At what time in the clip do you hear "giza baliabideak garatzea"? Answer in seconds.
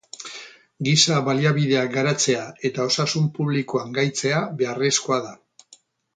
0.87-2.47